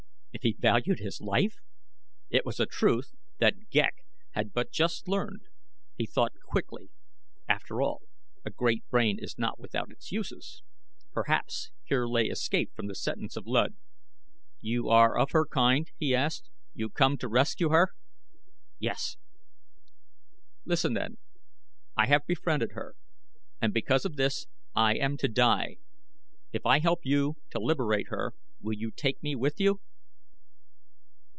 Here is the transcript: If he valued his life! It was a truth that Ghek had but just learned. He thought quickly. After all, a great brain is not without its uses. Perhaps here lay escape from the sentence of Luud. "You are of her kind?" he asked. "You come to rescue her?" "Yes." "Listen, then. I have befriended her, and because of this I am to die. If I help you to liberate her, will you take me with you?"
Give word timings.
If 0.33 0.43
he 0.43 0.55
valued 0.57 0.99
his 0.99 1.19
life! 1.19 1.57
It 2.29 2.45
was 2.45 2.57
a 2.59 2.65
truth 2.65 3.13
that 3.39 3.67
Ghek 3.69 3.93
had 4.31 4.53
but 4.53 4.71
just 4.71 5.07
learned. 5.09 5.41
He 5.97 6.05
thought 6.07 6.31
quickly. 6.47 6.89
After 7.49 7.81
all, 7.81 8.03
a 8.45 8.49
great 8.49 8.87
brain 8.89 9.17
is 9.19 9.37
not 9.37 9.59
without 9.59 9.91
its 9.91 10.09
uses. 10.11 10.63
Perhaps 11.11 11.69
here 11.83 12.07
lay 12.07 12.27
escape 12.27 12.71
from 12.73 12.87
the 12.87 12.95
sentence 12.95 13.35
of 13.35 13.45
Luud. 13.45 13.75
"You 14.61 14.87
are 14.89 15.17
of 15.17 15.31
her 15.31 15.45
kind?" 15.45 15.91
he 15.97 16.15
asked. 16.15 16.49
"You 16.73 16.89
come 16.89 17.17
to 17.17 17.27
rescue 17.27 17.69
her?" 17.69 17.89
"Yes." 18.79 19.17
"Listen, 20.65 20.93
then. 20.93 21.17
I 21.97 22.07
have 22.07 22.25
befriended 22.25 22.71
her, 22.71 22.95
and 23.61 23.73
because 23.73 24.05
of 24.05 24.15
this 24.15 24.47
I 24.73 24.95
am 24.95 25.17
to 25.17 25.27
die. 25.27 25.75
If 26.53 26.65
I 26.65 26.79
help 26.79 27.01
you 27.03 27.35
to 27.51 27.59
liberate 27.59 28.07
her, 28.07 28.33
will 28.61 28.73
you 28.75 28.91
take 28.91 29.21
me 29.21 29.35
with 29.35 29.59
you?" 29.59 29.81